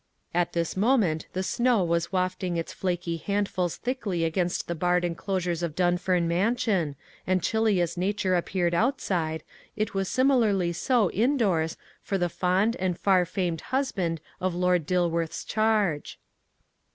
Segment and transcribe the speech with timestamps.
[0.33, 5.61] At this moment the snow was wafting its flaky handfuls thickly against the barred enclosures
[5.61, 6.95] of Dunfern Mansion,
[7.27, 9.43] and chilly as nature appeared outside,
[9.75, 15.45] it was similarly so indoors for the fond and far famed husband of Lord Dilworth's
[15.45, 16.17] charge.